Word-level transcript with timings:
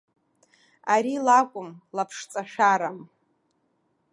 Ари 0.93 1.13
лакәым, 1.25 1.69
лаԥшҵашәарам. 1.95 2.97